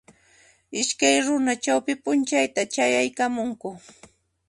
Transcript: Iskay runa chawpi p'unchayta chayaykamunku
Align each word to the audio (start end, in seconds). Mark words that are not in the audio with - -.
Iskay 0.79 1.15
runa 1.25 1.53
chawpi 1.63 1.93
p'unchayta 2.03 2.61
chayaykamunku 2.73 3.69